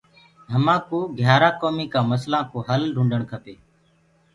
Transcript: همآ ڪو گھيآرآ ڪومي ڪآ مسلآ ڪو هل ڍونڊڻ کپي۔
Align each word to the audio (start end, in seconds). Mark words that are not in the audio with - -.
همآ 0.53 0.75
ڪو 0.87 0.99
گھيآرآ 1.17 1.49
ڪومي 1.61 1.85
ڪآ 1.93 1.99
مسلآ 2.11 2.39
ڪو 2.51 2.57
هل 2.67 2.81
ڍونڊڻ 2.95 3.21
کپي۔ 3.31 3.55